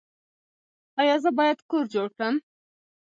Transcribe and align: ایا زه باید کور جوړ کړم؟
ایا 0.99 1.15
زه 1.23 1.29
باید 1.37 1.59
کور 1.69 1.85
جوړ 1.93 2.07
کړم؟ 2.15 2.35